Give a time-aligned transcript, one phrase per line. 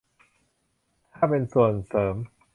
[1.13, 2.15] ถ้าเป็น "ส่วนเสริม"